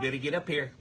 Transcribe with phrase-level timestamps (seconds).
[0.00, 0.72] better get up here.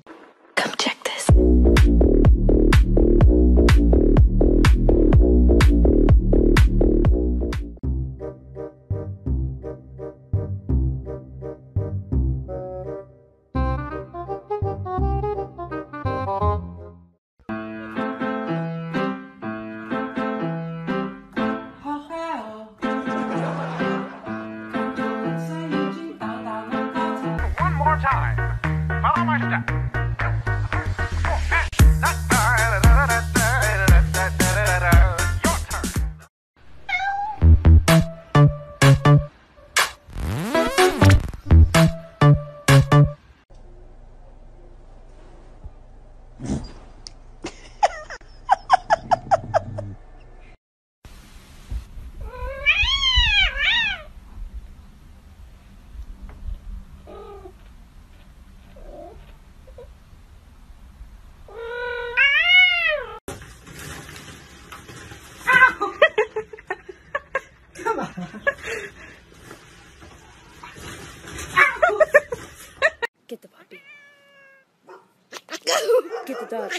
[76.48, 76.72] Dog.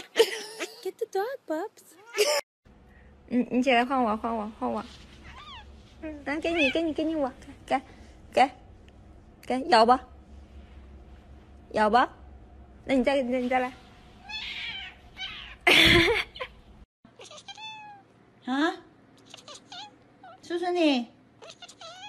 [0.83, 1.83] Get the dog, Bubs.
[3.27, 4.83] 你你起来换我，换我，换我。
[6.01, 7.31] 嗯，来给你，给你，给你我，
[7.65, 7.79] 给，
[8.33, 8.49] 给，
[9.45, 10.01] 给，咬吧，
[11.71, 12.09] 咬吧。
[12.85, 13.71] 那你再，那你再来。
[18.45, 18.75] 啊？
[20.41, 21.07] 叔叔你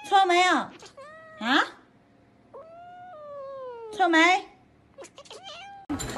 [0.09, 0.55] 错没有？
[0.55, 0.73] 啊？
[3.93, 4.47] 错没？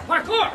[0.06, 0.48] 快过！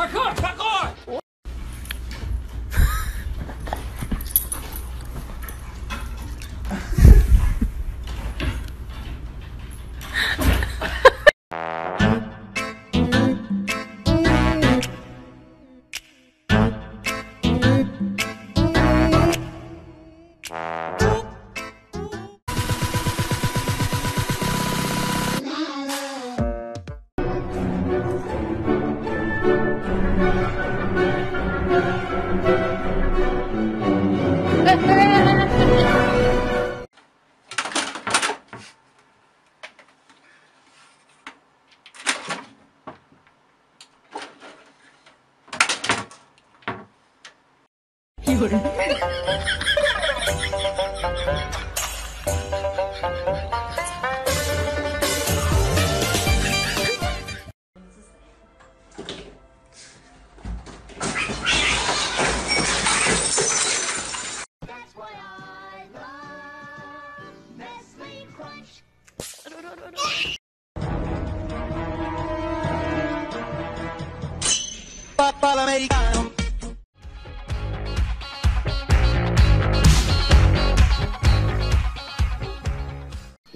[0.00, 0.37] ！Extreme！
[48.38, 48.52] 会儿。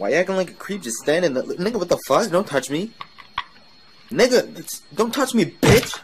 [0.03, 1.45] Why you acting like a creep just standing there?
[1.45, 2.29] Nigga, what the fuck?
[2.29, 2.91] Don't touch me.
[4.11, 5.97] Nigga, don't touch me, bitch.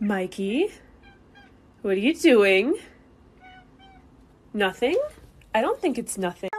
[0.00, 0.72] Mikey,
[1.82, 2.74] what are you doing?
[4.52, 4.98] Nothing?
[5.54, 6.50] I don't think it's nothing.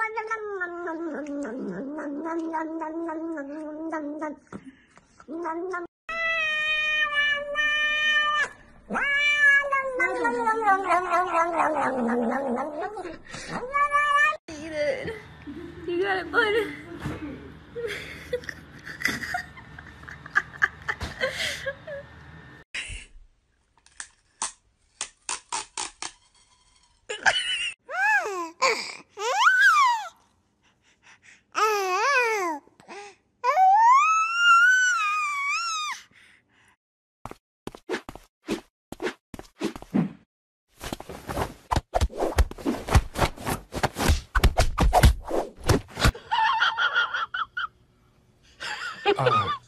[15.88, 16.81] You got it, bud.
[49.28, 49.61] uh,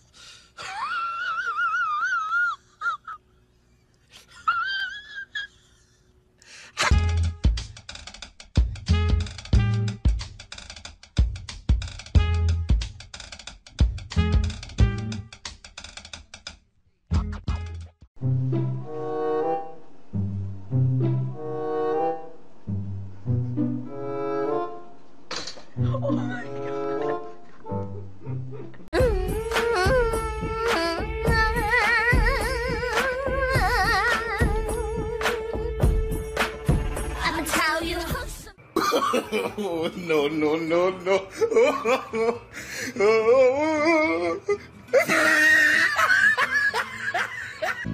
[39.96, 41.28] no, no, no, no.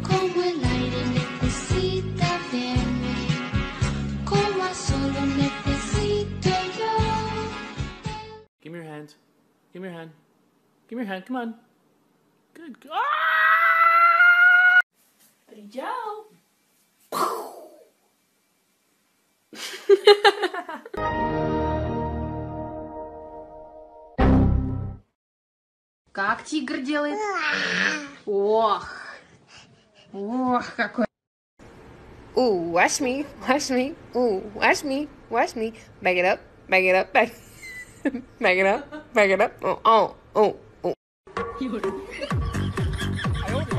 [0.04, 3.16] Como el aire necesita verme,
[4.26, 6.92] como a solo necesito yo.
[8.62, 9.16] Give me your hand.
[9.74, 10.12] Give me your hand.
[10.88, 11.26] Give me your hand.
[11.26, 11.56] Come on.
[12.54, 12.78] Good.
[12.92, 13.29] Ah!
[26.49, 27.19] тигр делает?
[28.27, 28.87] Ох.
[30.13, 31.07] Ох, какой.
[32.37, 33.95] Ooh, watch me, watch me.
[34.15, 35.73] Ooh, watch me, watch me.
[36.01, 37.31] Back it up, back it up, back.
[38.41, 39.53] back it up, back it up.
[39.63, 40.95] Oh, oh, oh, oh.
[43.47, 43.75] Hello.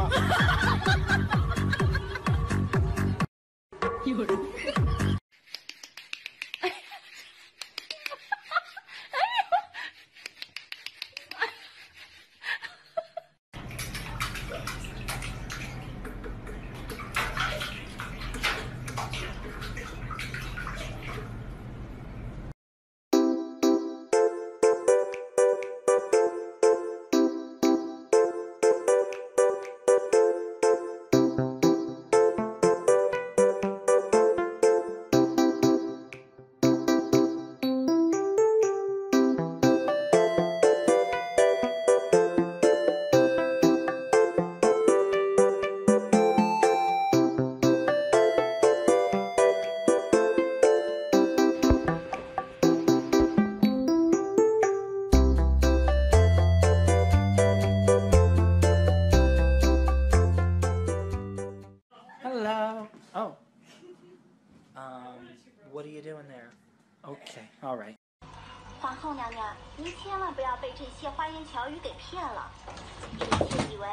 [69.83, 72.51] 您千万不要被这些花言巧语给骗了，
[73.19, 73.89] 臣妾以为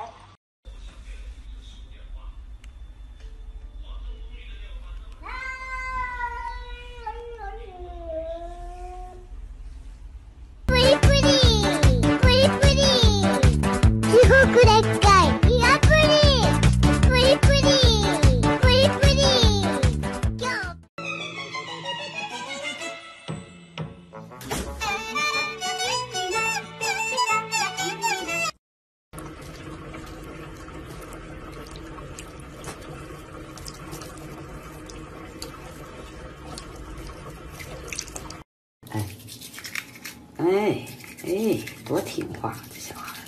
[40.49, 40.87] 哎
[41.25, 43.19] 哎，多听话，这小孩儿。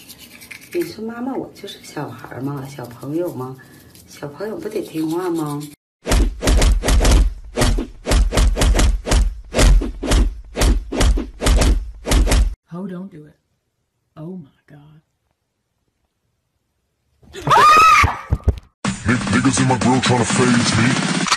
[0.74, 3.58] 你说妈妈，我就是小孩儿嘛，小朋友嘛，
[4.08, 5.62] 小朋友不得听话吗
[12.72, 13.36] ？Oh, don't do it.
[14.14, 15.02] Oh my god.
[19.04, 21.29] Niggas in my grill tryna phase me.